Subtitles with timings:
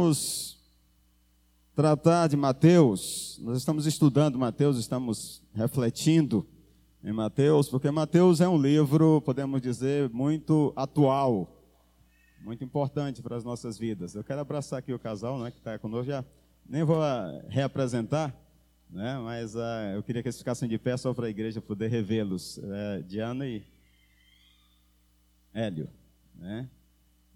[0.00, 0.58] Vamos
[1.76, 3.38] tratar de Mateus.
[3.42, 6.48] Nós estamos estudando Mateus, estamos refletindo
[7.04, 11.54] em Mateus, porque Mateus é um livro, podemos dizer, muito atual,
[12.40, 14.14] muito importante para as nossas vidas.
[14.14, 16.24] Eu quero abraçar aqui o casal né, que está conosco, já
[16.66, 18.34] nem vou ah, reapresentar,
[18.88, 21.88] né, mas uh, eu queria que eles ficassem de pé só para a igreja poder
[21.88, 22.58] revê-los.
[22.58, 23.62] É, Diana e
[25.52, 25.90] Hélio.
[26.36, 26.70] Né?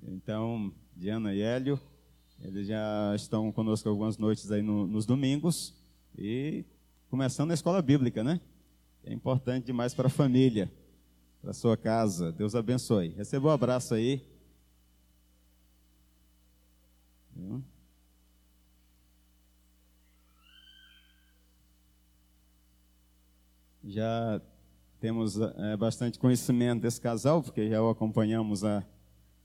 [0.03, 1.79] Então, Diana e Hélio,
[2.45, 5.75] eles já estão conosco algumas noites aí no, nos domingos
[6.17, 6.65] e
[7.09, 8.41] começando a escola bíblica, né?
[9.03, 10.71] É importante demais para a família,
[11.41, 12.31] para a sua casa.
[12.33, 13.09] Deus abençoe.
[13.09, 14.23] Receba um abraço aí.
[23.83, 24.41] Já
[25.01, 28.83] temos é, bastante conhecimento desse casal, porque já o acompanhamos há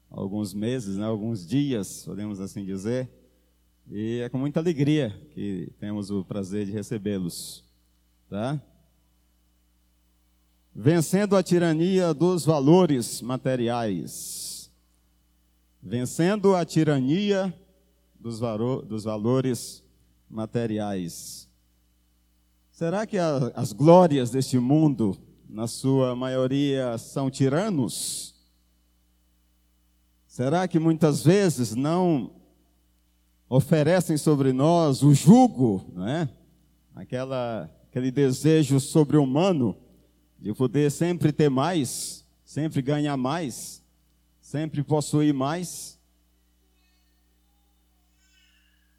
[0.09, 3.09] alguns meses, né, alguns dias, podemos assim dizer.
[3.89, 7.63] E é com muita alegria que temos o prazer de recebê-los.
[8.29, 8.61] Tá?
[10.75, 14.71] Vencendo a tirania dos valores materiais.
[15.81, 17.53] Vencendo a tirania
[18.19, 19.83] dos, valo dos valores
[20.29, 21.49] materiais.
[22.71, 25.17] Será que a, as glórias deste mundo,
[25.49, 28.38] na sua maioria, são tiranos?
[30.39, 32.31] Será que muitas vezes não
[33.49, 36.29] oferecem sobre nós o jugo, não é?
[36.95, 39.75] Aquela, aquele desejo sobre-humano
[40.39, 43.83] de poder sempre ter mais, sempre ganhar mais,
[44.39, 45.99] sempre possuir mais?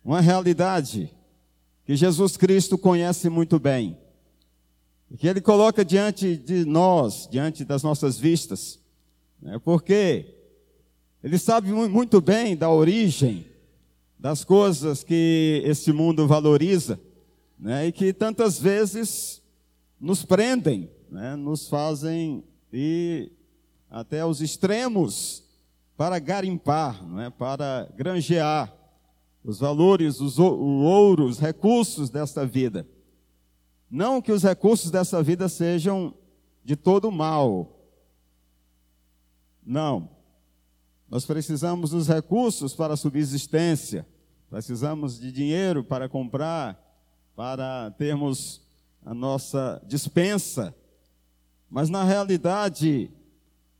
[0.04, 1.10] Uma realidade
[1.86, 3.97] que Jesus Cristo conhece muito bem,
[5.10, 8.78] e que Ele coloca diante de nós, diante das nossas vistas,
[9.41, 9.58] né?
[9.64, 10.38] porque
[11.22, 13.46] ele sabe muito bem da origem
[14.18, 17.00] das coisas que esse mundo valoriza,
[17.58, 19.42] né, e que tantas vezes
[19.98, 23.32] nos prendem, né, nos fazem ir
[23.91, 25.42] até os extremos
[25.97, 28.75] para garimpar, né, para granjear
[29.42, 32.87] os valores, os, o ouro, os recursos desta vida.
[33.91, 36.14] Não que os recursos dessa vida sejam
[36.64, 37.76] de todo mal.
[39.64, 40.19] Não.
[41.10, 44.06] Nós precisamos dos recursos para a subsistência,
[44.48, 46.81] precisamos de dinheiro para comprar,
[47.34, 48.62] para termos
[49.04, 50.72] a nossa dispensa.
[51.69, 53.10] Mas na realidade,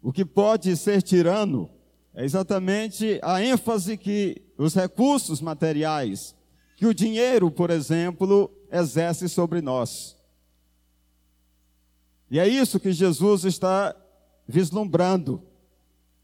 [0.03, 1.71] o que pode ser tirano
[2.15, 6.35] é exatamente a ênfase que os recursos materiais,
[6.77, 10.17] que o dinheiro, por exemplo, exerce sobre nós.
[12.29, 13.95] E é isso que Jesus está
[14.49, 15.50] vislumbrando.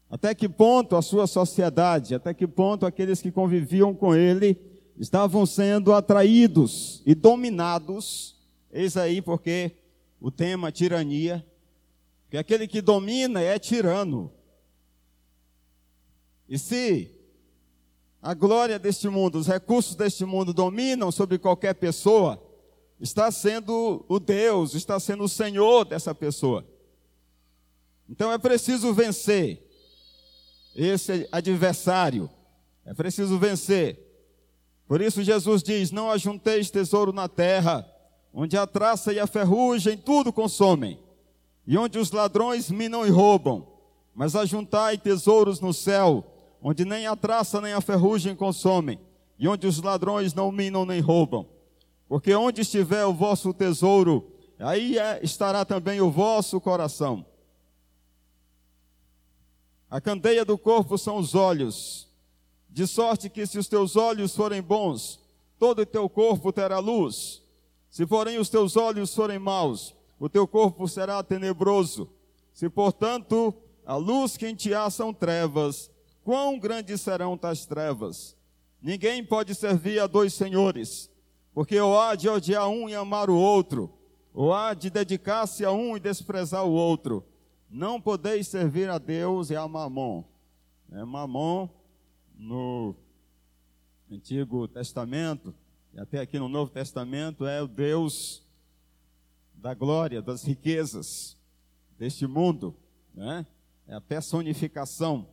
[0.09, 4.57] Até que ponto a sua sociedade, até que ponto aqueles que conviviam com ele
[4.97, 8.35] estavam sendo atraídos e dominados.
[8.71, 9.71] Eis aí porque
[10.19, 11.45] o tema tirania,
[12.29, 14.31] que aquele que domina é tirano.
[16.47, 17.11] E se
[18.21, 22.41] a glória deste mundo, os recursos deste mundo dominam sobre qualquer pessoa,
[22.99, 26.65] está sendo o Deus, está sendo o Senhor dessa pessoa.
[28.09, 29.66] Então é preciso vencer
[30.77, 32.29] esse adversário.
[32.85, 33.99] É preciso vencer.
[34.87, 37.85] Por isso Jesus diz: Não ajunteis tesouro na terra,
[38.33, 40.99] onde a traça e a ferrugem tudo consomem,
[41.65, 43.67] e onde os ladrões minam e roubam.
[44.15, 46.23] Mas ajuntai tesouros no céu,
[46.61, 48.99] onde nem a traça nem a ferrugem consomem,
[49.37, 51.45] e onde os ladrões não minam nem roubam.
[52.07, 57.25] Porque onde estiver o vosso tesouro, aí é, estará também o vosso coração.
[59.89, 62.09] A candeia do corpo são os olhos,
[62.69, 65.19] de sorte que se os teus olhos forem bons,
[65.57, 67.41] todo o teu corpo terá luz.
[67.89, 72.09] Se porém os teus olhos forem maus, o teu corpo será tenebroso.
[72.53, 73.53] Se portanto
[73.85, 75.89] a luz que em ti há são trevas,
[76.21, 78.35] quão grandes serão tais trevas?
[78.81, 81.09] Ninguém pode servir a dois senhores,
[81.53, 83.89] porque ou há de odiar um e amar o outro,
[84.33, 87.23] ou há de dedicar-se a um e desprezar o outro.
[87.69, 90.23] Não podeis servir a Deus e a Mamon.
[90.91, 91.69] É, Mamon,
[92.35, 92.95] no
[94.09, 95.53] Antigo Testamento,
[95.93, 98.43] e até aqui no Novo Testamento, é o Deus
[99.53, 101.35] da glória, das riquezas
[101.97, 102.75] deste mundo.
[103.13, 103.45] Né?
[103.87, 105.27] É a personificação.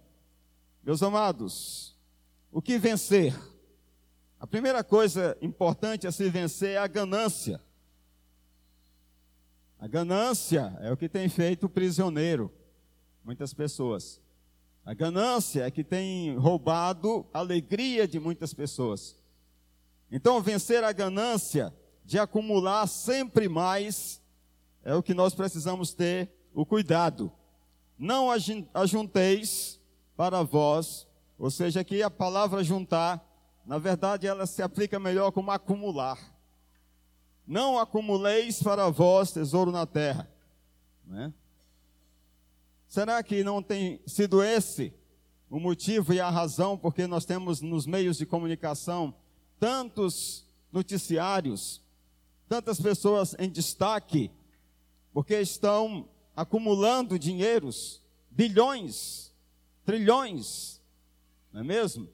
[0.82, 1.96] Meus amados,
[2.50, 3.34] o que vencer?
[4.40, 7.60] A primeira coisa importante a se vencer é a ganância.
[9.78, 12.50] A ganância é o que tem feito prisioneiro
[13.24, 14.20] muitas pessoas.
[14.84, 19.16] A ganância é que tem roubado a alegria de muitas pessoas.
[20.12, 21.74] Então, vencer a ganância
[22.04, 24.20] de acumular sempre mais
[24.84, 27.32] é o que nós precisamos ter o cuidado.
[27.98, 28.28] Não
[28.74, 29.80] ajunteis
[30.14, 31.06] para vós,
[31.38, 33.24] ou seja, aqui a palavra juntar,
[33.64, 36.18] na verdade ela se aplica melhor como acumular.
[37.46, 40.28] Não acumuleis para vós tesouro na terra.
[41.06, 41.32] Né?
[42.88, 44.92] Será que não tem sido esse
[45.50, 49.14] o motivo e a razão porque nós temos nos meios de comunicação
[49.60, 51.80] tantos noticiários,
[52.48, 54.30] tantas pessoas em destaque,
[55.12, 59.32] porque estão acumulando dinheiros, bilhões,
[59.84, 60.80] trilhões,
[61.52, 62.08] não é mesmo?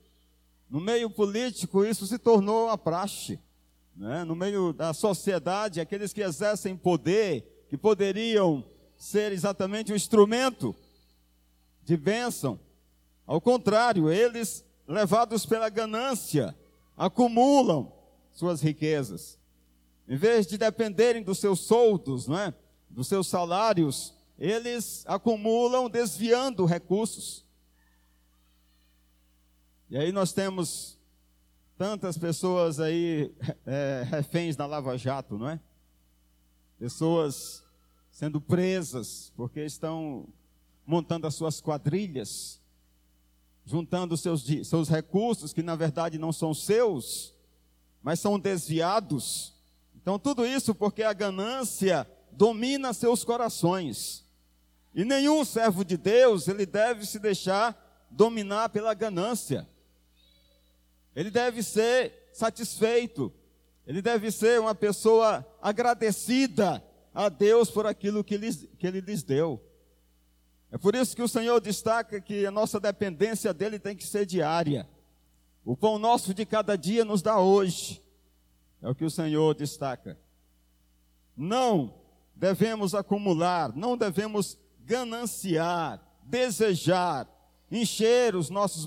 [0.68, 3.40] No meio político, isso se tornou a praxe.
[4.00, 4.24] Né?
[4.24, 8.64] No meio da sociedade, aqueles que exercem poder, que poderiam
[8.96, 10.74] ser exatamente um instrumento
[11.84, 12.58] de bênção,
[13.26, 16.56] ao contrário, eles, levados pela ganância,
[16.96, 17.92] acumulam
[18.32, 19.38] suas riquezas.
[20.08, 22.54] Em vez de dependerem dos seus soldos, não é?
[22.88, 27.44] dos seus salários, eles acumulam desviando recursos.
[29.90, 30.98] E aí nós temos
[31.80, 33.34] tantas pessoas aí
[33.64, 35.58] é, reféns da Lava Jato, não é?
[36.78, 37.64] Pessoas
[38.10, 40.28] sendo presas porque estão
[40.86, 42.60] montando as suas quadrilhas,
[43.64, 47.34] juntando seus, seus recursos que na verdade não são seus,
[48.02, 49.54] mas são desviados.
[49.96, 54.22] Então tudo isso porque a ganância domina seus corações.
[54.94, 59.66] E nenhum servo de Deus, ele deve se deixar dominar pela ganância.
[61.14, 63.32] Ele deve ser satisfeito.
[63.86, 69.22] Ele deve ser uma pessoa agradecida a Deus por aquilo que, lhes, que ele lhes
[69.22, 69.60] deu.
[70.70, 74.24] É por isso que o Senhor destaca que a nossa dependência dele tem que ser
[74.24, 74.88] diária.
[75.64, 78.02] O pão nosso de cada dia nos dá hoje.
[78.80, 80.18] É o que o Senhor destaca.
[81.36, 81.94] Não
[82.34, 87.28] devemos acumular, não devemos gananciar, desejar,
[87.70, 88.86] encher os nossos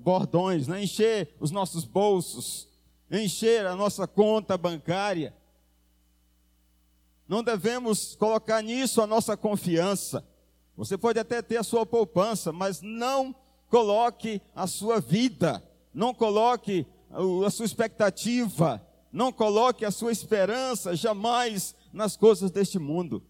[0.00, 0.82] bordões, né?
[0.82, 2.68] encher os nossos bolsos,
[3.10, 5.34] encher a nossa conta bancária.
[7.28, 10.26] Não devemos colocar nisso a nossa confiança.
[10.76, 13.34] Você pode até ter a sua poupança, mas não
[13.68, 15.62] coloque a sua vida,
[15.94, 16.86] não coloque
[17.44, 23.22] a sua expectativa, não coloque a sua esperança jamais nas coisas deste mundo.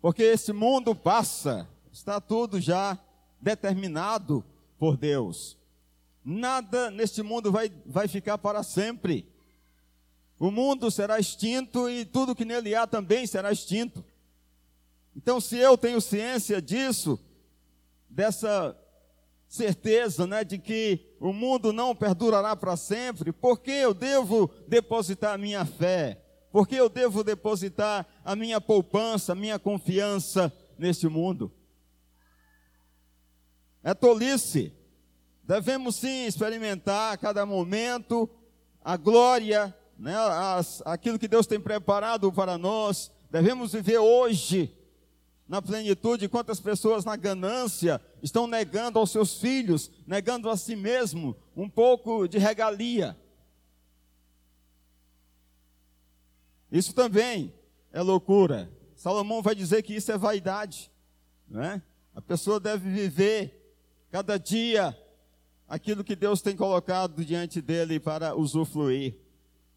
[0.00, 2.98] Porque esse mundo passa, está tudo já
[3.40, 4.44] determinado
[4.80, 5.58] por Deus.
[6.24, 9.28] Nada neste mundo vai, vai ficar para sempre.
[10.38, 14.02] O mundo será extinto e tudo que nele há também será extinto.
[15.14, 17.20] Então, se eu tenho ciência disso,
[18.08, 18.74] dessa
[19.46, 25.38] certeza né, de que o mundo não perdurará para sempre, por que eu devo depositar
[25.38, 26.24] minha fé?
[26.50, 31.52] Por que eu devo depositar a minha poupança, a minha confiança neste mundo?
[33.82, 34.72] É tolice.
[35.42, 38.28] Devemos sim experimentar a cada momento
[38.84, 43.10] a glória, né, as, aquilo que Deus tem preparado para nós.
[43.30, 44.74] Devemos viver hoje
[45.48, 46.28] na plenitude.
[46.28, 52.28] Quantas pessoas na ganância estão negando aos seus filhos, negando a si mesmo um pouco
[52.28, 53.16] de regalia.
[56.70, 57.52] Isso também
[57.92, 58.70] é loucura.
[58.94, 60.90] Salomão vai dizer que isso é vaidade.
[61.48, 61.82] Né?
[62.14, 63.59] A pessoa deve viver
[64.10, 64.96] cada dia
[65.68, 69.16] aquilo que Deus tem colocado diante dele para usufruir.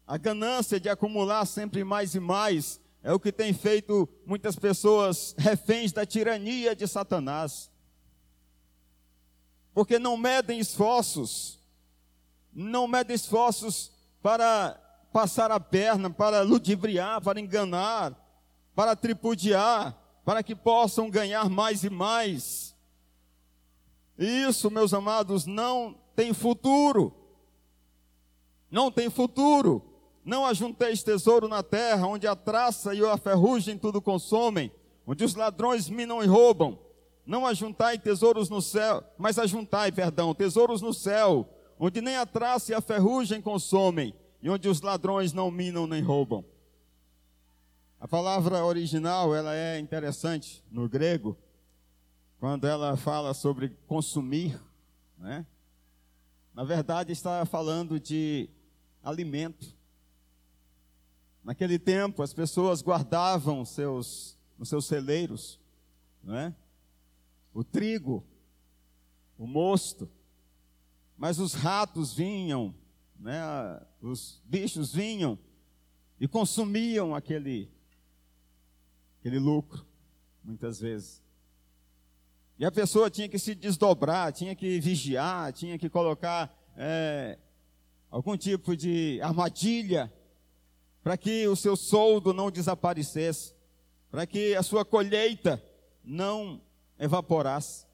[0.06, 5.34] A ganância de acumular sempre mais e mais é o que tem feito muitas pessoas
[5.38, 7.70] reféns da tirania de Satanás.
[9.72, 11.60] Porque não medem esforços,
[12.52, 14.80] não medem esforços para
[15.12, 18.14] passar a perna, para ludibriar, para enganar,
[18.74, 22.73] para tripudiar, para que possam ganhar mais e mais.
[24.18, 27.12] Isso, meus amados, não tem futuro.
[28.70, 29.82] Não tem futuro.
[30.24, 34.72] Não ajunteis tesouro na terra, onde a traça e a ferrugem tudo consomem,
[35.06, 36.78] onde os ladrões minam e roubam.
[37.26, 42.72] Não ajuntai tesouros no céu, mas ajuntai, perdão, tesouros no céu, onde nem a traça
[42.72, 46.44] e a ferrugem consomem, e onde os ladrões não minam nem roubam.
[48.00, 51.36] A palavra original, ela é interessante no grego,
[52.44, 54.60] quando ela fala sobre consumir,
[55.16, 55.46] né?
[56.52, 58.50] Na verdade, está falando de
[59.02, 59.74] alimento.
[61.42, 65.58] Naquele tempo, as pessoas guardavam seus, nos seus celeiros,
[66.22, 66.54] né?
[67.54, 68.22] O trigo,
[69.38, 70.06] o mosto.
[71.16, 72.74] Mas os ratos vinham,
[73.18, 73.40] né,
[74.02, 75.38] os bichos vinham
[76.20, 77.72] e consumiam aquele,
[79.18, 79.82] aquele lucro,
[80.44, 81.23] muitas vezes.
[82.58, 87.38] E a pessoa tinha que se desdobrar, tinha que vigiar, tinha que colocar é,
[88.10, 90.12] algum tipo de armadilha
[91.02, 93.54] para que o seu soldo não desaparecesse,
[94.10, 95.62] para que a sua colheita
[96.04, 96.60] não
[96.98, 97.86] evaporasse.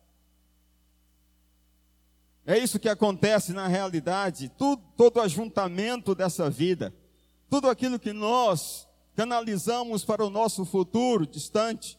[2.46, 6.94] É isso que acontece na realidade, tudo, todo ajuntamento dessa vida,
[7.48, 11.98] tudo aquilo que nós canalizamos para o nosso futuro distante,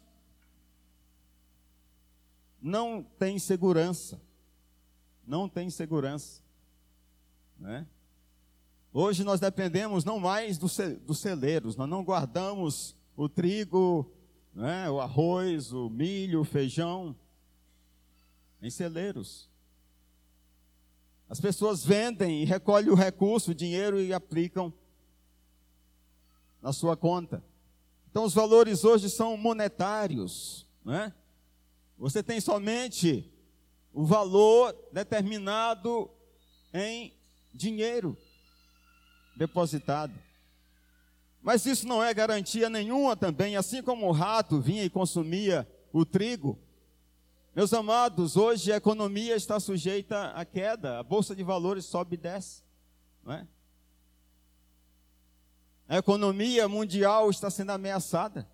[2.61, 4.21] não tem segurança.
[5.25, 6.41] Não tem segurança.
[7.59, 7.87] Né?
[8.93, 14.11] Hoje nós dependemos não mais dos celeiros, nós não guardamos o trigo,
[14.53, 17.15] né, o arroz, o milho, o feijão
[18.61, 19.49] em celeiros.
[21.29, 24.73] As pessoas vendem e recolhem o recurso, o dinheiro e aplicam
[26.61, 27.41] na sua conta.
[28.09, 31.13] Então os valores hoje são monetários, né?
[32.01, 33.31] Você tem somente
[33.93, 36.09] o valor determinado
[36.73, 37.13] em
[37.53, 38.17] dinheiro
[39.37, 40.11] depositado.
[41.43, 46.03] Mas isso não é garantia nenhuma também, assim como o rato vinha e consumia o
[46.03, 46.57] trigo.
[47.55, 52.17] Meus amados, hoje a economia está sujeita à queda, a bolsa de valores sobe e
[52.17, 52.63] desce,
[53.23, 53.47] não é?
[55.87, 58.49] A economia mundial está sendo ameaçada.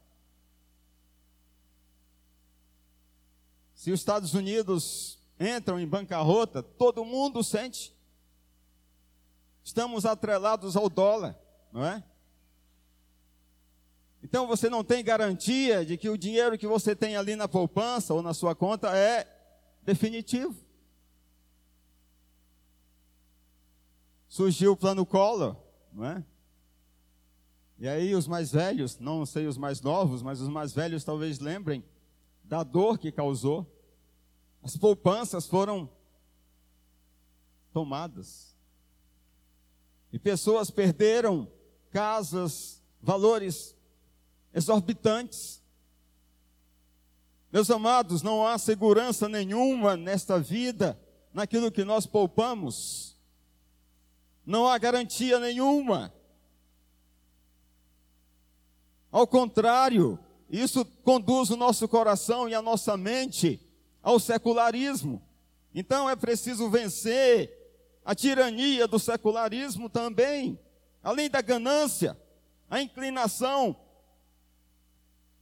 [3.78, 7.96] Se os Estados Unidos entram em bancarrota, todo mundo sente.
[9.64, 11.40] Estamos atrelados ao dólar,
[11.72, 12.04] não é?
[14.24, 18.16] Então você não tem garantia de que o dinheiro que você tem ali na poupança
[18.16, 19.28] ou na sua conta é
[19.84, 20.56] definitivo.
[24.28, 25.56] Surgiu o plano Collor,
[25.94, 26.26] não é?
[27.78, 31.38] E aí os mais velhos, não sei os mais novos, mas os mais velhos talvez
[31.38, 31.84] lembrem
[32.48, 33.66] da dor que causou.
[34.63, 35.89] As poupanças foram
[37.74, 38.56] tomadas.
[40.12, 41.48] E pessoas perderam
[41.92, 43.75] casas, valores
[44.54, 45.62] exorbitantes.
[47.51, 51.00] Meus amados, não há segurança nenhuma nesta vida,
[51.34, 53.18] naquilo que nós poupamos.
[54.46, 56.13] Não há garantia nenhuma.
[59.12, 63.60] Ao contrário, isso conduz o nosso coração e a nossa mente
[64.01, 65.22] ao secularismo.
[65.74, 67.51] Então é preciso vencer
[68.04, 70.58] a tirania do secularismo também,
[71.04, 72.18] além da ganância,
[72.70, 73.75] a inclinação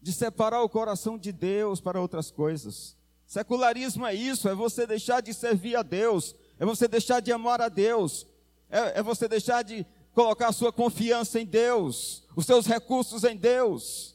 [0.01, 2.97] de separar o coração de Deus para outras coisas.
[3.25, 7.61] Secularismo é isso, é você deixar de servir a Deus, é você deixar de amar
[7.61, 8.27] a Deus,
[8.69, 13.35] é, é você deixar de colocar a sua confiança em Deus, os seus recursos em
[13.35, 14.14] Deus.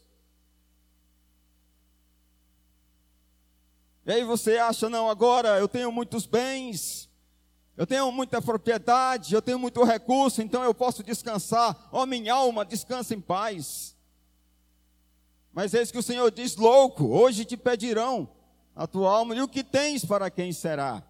[4.11, 7.09] E aí você acha, não, agora eu tenho muitos bens,
[7.77, 11.89] eu tenho muita propriedade, eu tenho muito recurso, então eu posso descansar.
[11.93, 13.97] Ó, oh, minha alma, descansa em paz.
[15.53, 18.29] Mas eis que o Senhor diz: louco, hoje te pedirão
[18.75, 21.05] a tua alma, e o que tens para quem será?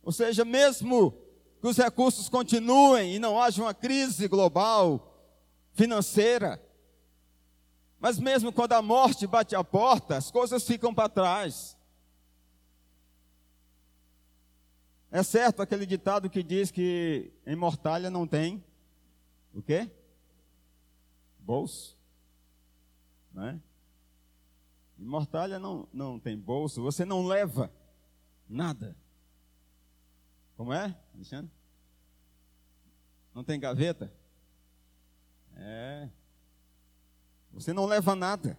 [0.00, 1.12] Ou seja, mesmo
[1.60, 5.20] que os recursos continuem e não haja uma crise global,
[5.72, 6.62] financeira,
[7.98, 11.76] mas mesmo quando a morte bate a porta, as coisas ficam para trás.
[15.10, 18.62] É certo aquele ditado que diz que em mortalha não tem
[19.54, 19.90] o quê?
[21.38, 21.96] Bolso.
[23.32, 23.60] Né?
[24.98, 25.04] Em
[25.60, 27.72] não, não tem bolso, você não leva
[28.48, 28.96] nada.
[30.56, 31.50] Como é, Alexandre?
[33.32, 34.12] Não tem gaveta?
[35.56, 36.08] É.
[37.52, 38.58] Você não leva nada.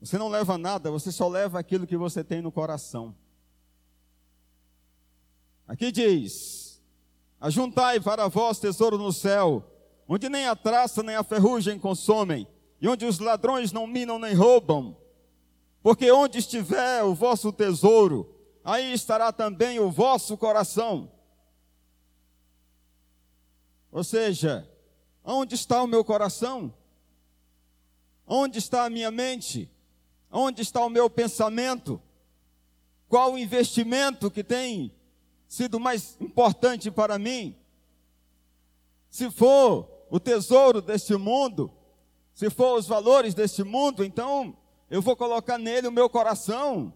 [0.00, 3.14] Você não leva nada, você só leva aquilo que você tem no coração.
[5.68, 6.82] Aqui diz:
[7.38, 9.62] Ajuntai para vós tesouro no céu,
[10.08, 12.48] onde nem a traça nem a ferrugem consomem,
[12.80, 14.96] e onde os ladrões não minam nem roubam.
[15.82, 18.34] Porque onde estiver o vosso tesouro,
[18.64, 21.12] aí estará também o vosso coração.
[23.92, 24.68] Ou seja,
[25.22, 26.74] onde está o meu coração?
[28.26, 29.70] Onde está a minha mente?
[30.30, 32.00] Onde está o meu pensamento?
[33.08, 34.97] Qual o investimento que tem
[35.48, 37.56] sido mais importante para mim.
[39.08, 41.72] Se for o tesouro deste mundo,
[42.34, 44.56] se for os valores deste mundo, então
[44.90, 46.92] eu vou colocar nele o meu coração.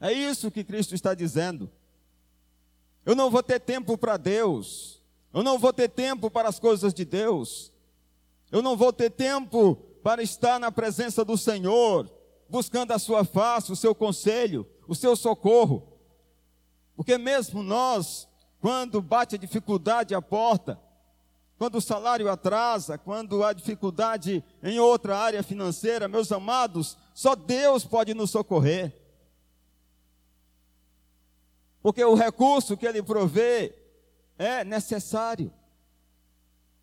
[0.00, 1.70] É isso que Cristo está dizendo.
[3.04, 5.02] Eu não vou ter tempo para Deus.
[5.32, 7.72] Eu não vou ter tempo para as coisas de Deus.
[8.52, 12.10] Eu não vou ter tempo para estar na presença do Senhor,
[12.48, 15.87] buscando a sua face, o seu conselho, o seu socorro.
[16.98, 18.26] Porque mesmo nós,
[18.60, 20.80] quando bate a dificuldade à porta,
[21.56, 27.84] quando o salário atrasa, quando há dificuldade em outra área financeira, meus amados, só Deus
[27.84, 28.92] pode nos socorrer.
[31.80, 33.72] Porque o recurso que Ele provê
[34.36, 35.52] é necessário.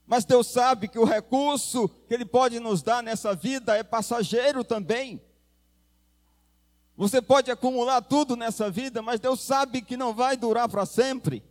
[0.07, 4.63] Mas Deus sabe que o recurso que Ele pode nos dar nessa vida é passageiro
[4.63, 5.21] também.
[6.97, 11.43] Você pode acumular tudo nessa vida, mas Deus sabe que não vai durar para sempre.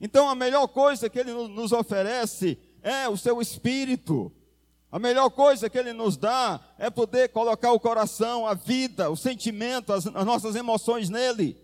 [0.00, 4.32] Então a melhor coisa que Ele nos oferece é o seu espírito.
[4.90, 9.16] A melhor coisa que Ele nos dá é poder colocar o coração, a vida, o
[9.16, 11.60] sentimento, as, as nossas emoções nele.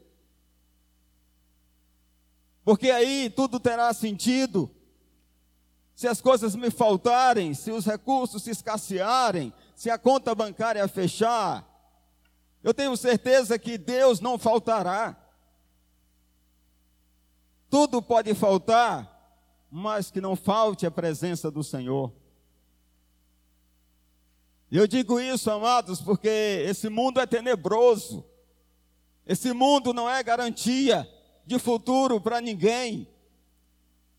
[2.65, 4.71] Porque aí tudo terá sentido.
[5.95, 11.72] Se as coisas me faltarem, se os recursos se escassearem, se a conta bancária fechar,
[12.63, 15.17] eu tenho certeza que Deus não faltará.
[17.69, 19.09] Tudo pode faltar,
[19.71, 22.13] mas que não falte a presença do Senhor.
[24.71, 28.25] Eu digo isso, amados, porque esse mundo é tenebroso.
[29.27, 31.09] Esse mundo não é garantia
[31.45, 33.09] de futuro para ninguém.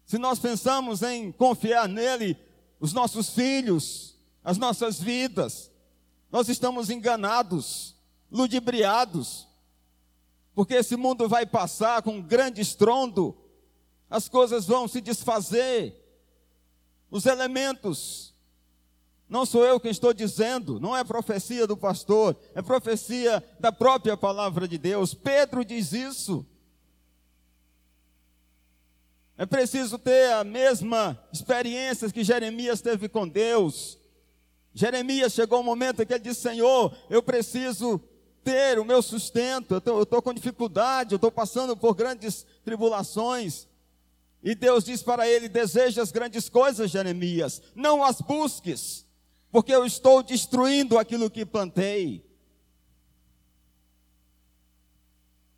[0.05, 2.37] Se nós pensamos em confiar nele,
[2.79, 5.71] os nossos filhos, as nossas vidas,
[6.31, 7.92] nós estamos enganados,
[8.33, 9.47] ludibriados,
[10.55, 13.37] porque esse mundo vai passar com um grande estrondo,
[14.09, 15.99] as coisas vão se desfazer.
[17.11, 18.33] Os elementos,
[19.29, 24.17] não sou eu quem estou dizendo, não é profecia do pastor, é profecia da própria
[24.17, 25.13] palavra de Deus.
[25.13, 26.45] Pedro diz isso.
[29.37, 33.97] É preciso ter a mesma experiência que Jeremias teve com Deus.
[34.73, 38.01] Jeremias chegou um momento em que ele disse: Senhor, eu preciso
[38.43, 43.67] ter o meu sustento, eu estou com dificuldade, eu estou passando por grandes tribulações.
[44.43, 49.05] E Deus diz para ele: Deseja as grandes coisas, Jeremias, não as busques,
[49.51, 52.25] porque eu estou destruindo aquilo que plantei.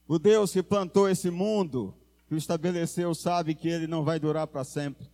[0.08, 1.96] O Deus que plantou esse mundo,
[2.28, 5.10] que o estabeleceu, sabe que ele não vai durar para sempre.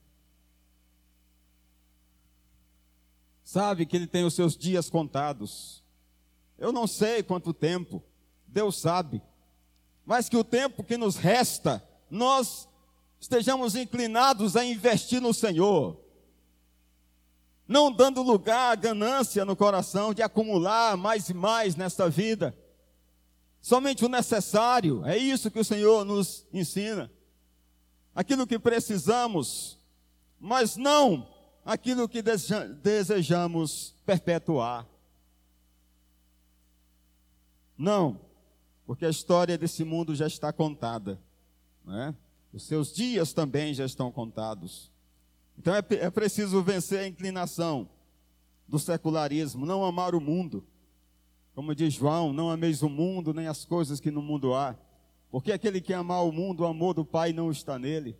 [3.42, 5.81] Sabe que ele tem os seus dias contados.
[6.62, 8.04] Eu não sei quanto tempo,
[8.46, 9.20] Deus sabe.
[10.06, 12.70] Mas que o tempo que nos resta, nós
[13.20, 16.00] estejamos inclinados a investir no Senhor,
[17.68, 22.56] não dando lugar à ganância no coração de acumular mais e mais nesta vida.
[23.60, 27.12] Somente o necessário, é isso que o Senhor nos ensina.
[28.14, 29.80] Aquilo que precisamos,
[30.40, 31.28] mas não
[31.66, 32.22] aquilo que
[32.84, 34.92] desejamos perpetuar.
[37.82, 38.20] Não,
[38.86, 41.20] porque a história desse mundo já está contada,
[41.84, 42.16] não é?
[42.54, 44.92] Os seus dias também já estão contados.
[45.58, 47.90] Então é, é preciso vencer a inclinação
[48.68, 50.64] do secularismo, não amar o mundo.
[51.56, 54.76] Como diz João, não ameis o mundo, nem as coisas que no mundo há.
[55.32, 58.16] Porque aquele que amar o mundo, o amor do Pai não está nele.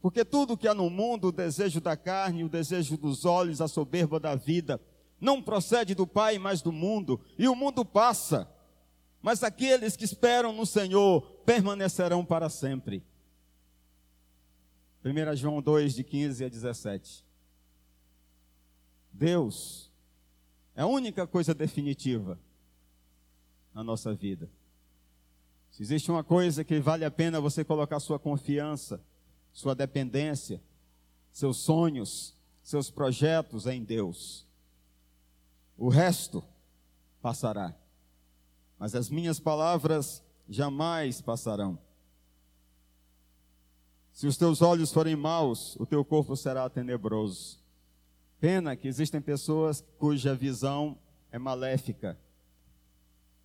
[0.00, 3.66] Porque tudo que há no mundo, o desejo da carne, o desejo dos olhos, a
[3.66, 4.80] soberba da vida,
[5.20, 7.20] não procede do Pai, mas do mundo.
[7.36, 8.48] E o mundo passa,
[9.22, 13.02] mas aqueles que esperam no Senhor permanecerão para sempre.
[15.04, 17.24] 1 João 2, de 15 a 17.
[19.12, 19.90] Deus
[20.74, 22.38] é a única coisa definitiva
[23.74, 24.48] na nossa vida.
[25.70, 29.02] Se existe uma coisa que vale a pena você colocar sua confiança,
[29.52, 30.62] sua dependência,
[31.32, 34.46] seus sonhos, seus projetos em Deus.
[35.78, 36.44] O resto
[37.22, 37.74] passará,
[38.80, 41.78] mas as minhas palavras jamais passarão.
[44.10, 47.58] Se os teus olhos forem maus, o teu corpo será tenebroso.
[48.40, 50.98] Pena que existem pessoas cuja visão
[51.30, 52.18] é maléfica.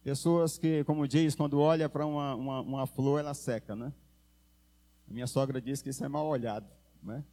[0.01, 3.91] Pessoas que, como diz, quando olha para uma, uma, uma, flor, ela seca, né?
[5.09, 6.67] A minha sogra diz que isso é mal olhado,
[7.03, 7.25] né?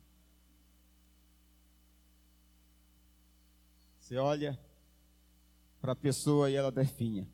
[4.01, 4.59] Você olha
[5.81, 7.29] para a pessoa e ela definha.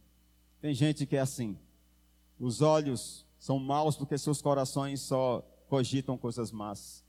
[0.60, 1.58] Tem gente que é assim.
[2.38, 7.04] Os olhos são maus porque seus corações só cogitam coisas más.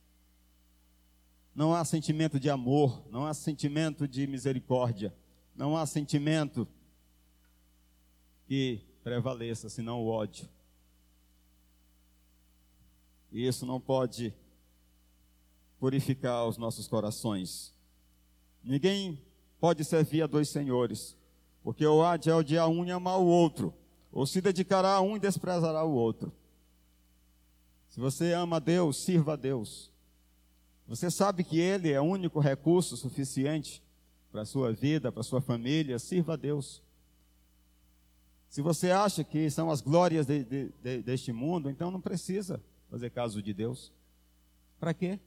[1.54, 5.14] Não há sentimento de amor, não há sentimento de misericórdia,
[5.56, 6.66] não há sentimento
[8.46, 10.48] que prevaleça, senão o ódio.
[13.32, 14.34] E isso não pode
[15.78, 17.74] purificar os nossos corações.
[18.62, 19.20] Ninguém
[19.58, 21.16] pode servir a dois senhores,
[21.62, 23.74] porque ou há de odiar um e amar o outro,
[24.12, 26.32] ou se dedicará a um e desprezará o outro.
[27.88, 29.90] Se você ama a Deus, sirva a Deus.
[30.86, 33.82] Você sabe que Ele é o único recurso suficiente
[34.32, 36.82] para a sua vida, para a sua família, sirva a Deus.
[38.48, 42.60] Se você acha que são as glórias de, de, de, deste mundo, então não precisa
[42.90, 43.92] fazer caso de Deus.
[44.78, 45.20] Para quê?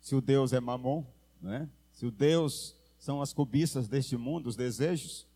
[0.00, 1.04] Se o Deus é mamon,
[1.40, 1.68] né?
[1.92, 5.26] se o Deus são as cobiças deste mundo, os desejos,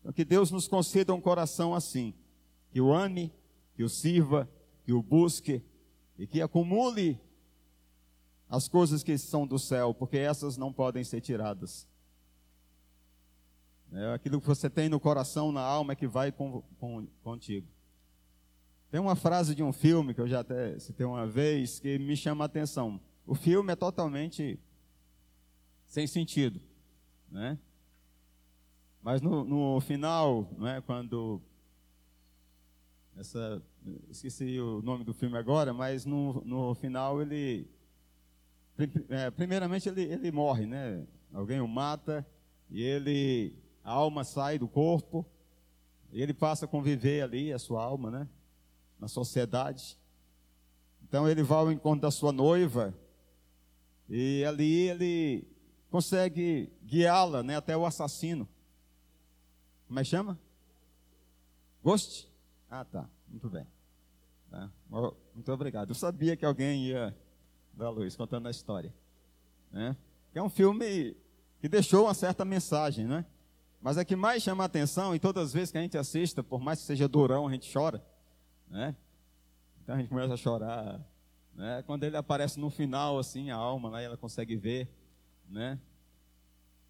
[0.00, 2.14] então que Deus nos conceda um coração assim,
[2.70, 3.32] que o ame,
[3.74, 4.48] que o sirva,
[4.84, 5.60] que o busque
[6.16, 7.20] e que acumule
[8.48, 11.86] as coisas que são do céu, porque essas não podem ser tiradas.
[13.92, 17.66] É aquilo que você tem no coração, na alma, é que vai com, com, contigo.
[18.88, 22.16] Tem uma frase de um filme que eu já até citei uma vez que me
[22.16, 23.00] chama a atenção.
[23.26, 24.60] O filme é totalmente
[25.86, 26.60] sem sentido,
[27.30, 27.58] né?
[29.02, 31.40] Mas no, no final, né, quando
[33.16, 33.62] essa
[34.10, 37.66] esqueci o nome do filme agora, mas no, no final ele
[39.08, 41.06] é, primeiramente ele, ele morre, né?
[41.32, 42.26] Alguém o mata
[42.70, 45.24] e ele a alma sai do corpo
[46.12, 48.28] e ele passa a conviver ali a sua alma, né?
[48.98, 49.98] Na sociedade.
[51.02, 52.94] Então ele vai ao encontro da sua noiva
[54.08, 55.49] e ali ele
[55.90, 57.56] consegue guiá-la, né?
[57.56, 58.48] Até o assassino.
[59.86, 60.38] Como é que chama?
[61.82, 62.30] Ghost?
[62.70, 63.08] Ah, tá.
[63.28, 63.66] Muito bem.
[64.50, 64.70] Tá.
[65.34, 65.90] Muito obrigado.
[65.90, 67.16] Eu sabia que alguém ia
[67.72, 68.94] dar luz contando a história.
[69.70, 69.96] Né?
[70.34, 71.16] É um filme
[71.60, 73.24] que deixou uma certa mensagem, né?
[73.80, 76.42] Mas a que mais chama a atenção, e todas as vezes que a gente assista,
[76.42, 78.04] por mais que seja durão, a gente chora,
[78.68, 78.94] né?
[79.82, 81.00] Então a gente começa a chorar,
[81.54, 81.82] né?
[81.86, 84.88] Quando ele aparece no final, assim, a alma lá, ela consegue ver,
[85.50, 85.78] né?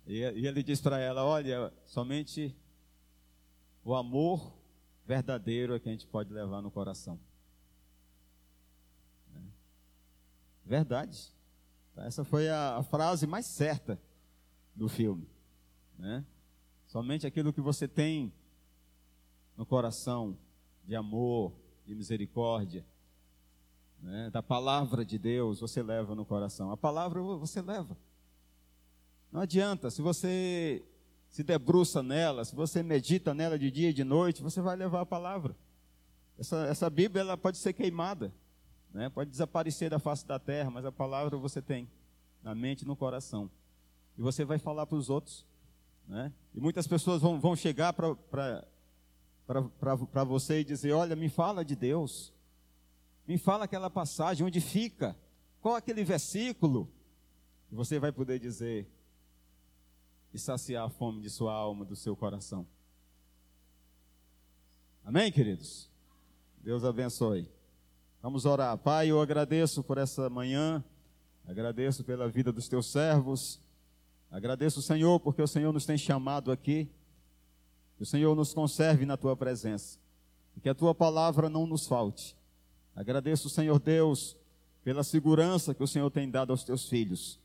[0.06, 2.54] E, ele diz para ela: Olha, somente
[3.84, 4.52] o amor
[5.06, 7.18] verdadeiro é que a gente pode levar no coração.
[9.32, 9.40] Né?
[10.64, 11.32] Verdade.
[11.92, 14.00] Então, essa foi a, a, frase mais certa
[14.74, 15.28] do filme.
[15.98, 16.24] Né?
[16.86, 18.32] Somente aquilo que você tem
[19.56, 20.36] no coração
[20.84, 21.52] de amor,
[21.86, 22.84] de misericórdia,
[24.00, 24.30] né?
[24.30, 26.70] da palavra de Deus, você leva no coração.
[26.70, 27.96] A palavra você leva.
[29.32, 30.82] Não adianta, se você
[31.28, 35.02] se debruça nela, se você medita nela de dia e de noite, você vai levar
[35.02, 35.56] a palavra.
[36.36, 38.32] Essa, essa Bíblia ela pode ser queimada,
[38.92, 39.08] né?
[39.08, 41.88] pode desaparecer da face da terra, mas a palavra você tem
[42.42, 43.48] na mente e no coração.
[44.18, 45.46] E você vai falar para os outros.
[46.08, 46.32] Né?
[46.52, 48.14] E muitas pessoas vão, vão chegar para
[50.26, 52.32] você e dizer: Olha, me fala de Deus,
[53.28, 55.16] me fala aquela passagem, onde fica,
[55.60, 56.90] qual aquele versículo.
[57.70, 58.90] E você vai poder dizer:
[60.32, 62.66] e saciar a fome de sua alma, do seu coração.
[65.04, 65.90] Amém, queridos?
[66.58, 67.50] Deus abençoe.
[68.22, 68.76] Vamos orar.
[68.78, 70.84] Pai, eu agradeço por essa manhã,
[71.46, 73.60] agradeço pela vida dos teus servos,
[74.30, 76.88] agradeço, Senhor, porque o Senhor nos tem chamado aqui,
[77.96, 79.98] que o Senhor nos conserve na tua presença,
[80.56, 82.36] e que a tua palavra não nos falte.
[82.94, 84.36] Agradeço, Senhor Deus,
[84.84, 87.40] pela segurança que o Senhor tem dado aos teus filhos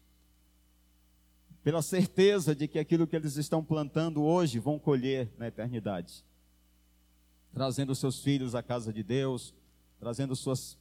[1.65, 6.23] pela certeza de que aquilo que eles estão plantando hoje vão colher na eternidade.
[7.51, 9.51] Trazendo seus filhos à casa de Deus,
[9.99, 10.77] trazendo suas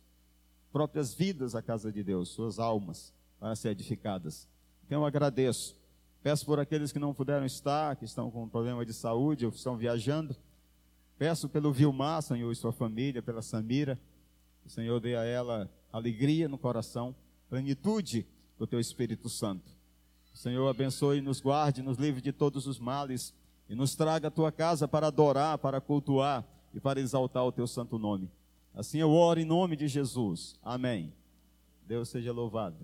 [0.70, 4.46] próprias vidas à casa de Deus, suas almas para ser edificadas.
[4.84, 5.74] Então eu agradeço.
[6.22, 9.78] Peço por aqueles que não puderam estar, que estão com problema de saúde ou estão
[9.78, 10.36] viajando.
[11.16, 13.98] Peço pelo Vilmar, Senhor, e sua família, pela Samira.
[14.66, 17.16] O Senhor dê a ela alegria no coração,
[17.48, 18.26] plenitude
[18.58, 19.73] do teu Espírito Santo.
[20.34, 23.32] O Senhor abençoe, nos guarde, nos livre de todos os males
[23.68, 26.44] e nos traga a tua casa para adorar, para cultuar
[26.74, 28.28] e para exaltar o teu santo nome.
[28.74, 30.58] Assim eu oro em nome de Jesus.
[30.60, 31.12] Amém.
[31.86, 32.76] Deus seja louvado.